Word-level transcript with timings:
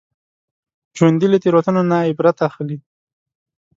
ژوندي 0.97 1.27
له 1.29 1.37
تېروتنو 1.43 1.81
نه 1.89 1.97
عبرت 2.09 2.37
اخلي 2.47 2.77